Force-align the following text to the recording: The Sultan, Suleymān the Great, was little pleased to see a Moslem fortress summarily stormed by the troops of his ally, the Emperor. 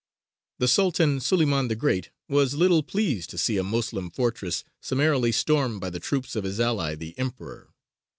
The 0.57 0.67
Sultan, 0.67 1.19
Suleymān 1.19 1.67
the 1.67 1.75
Great, 1.75 2.09
was 2.27 2.55
little 2.55 2.81
pleased 2.81 3.29
to 3.29 3.37
see 3.37 3.57
a 3.57 3.63
Moslem 3.63 4.09
fortress 4.09 4.63
summarily 4.81 5.31
stormed 5.31 5.79
by 5.79 5.91
the 5.91 5.99
troops 5.99 6.35
of 6.35 6.43
his 6.43 6.59
ally, 6.59 6.95
the 6.95 7.15
Emperor. 7.19 7.69